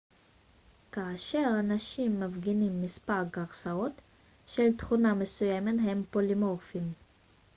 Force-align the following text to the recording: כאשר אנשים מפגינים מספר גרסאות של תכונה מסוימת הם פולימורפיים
כאשר 0.91 1.49
אנשים 1.59 2.19
מפגינים 2.19 2.81
מספר 2.81 3.23
גרסאות 3.33 4.01
של 4.47 4.77
תכונה 4.77 5.13
מסוימת 5.13 5.75
הם 5.87 6.03
פולימורפיים 6.11 6.93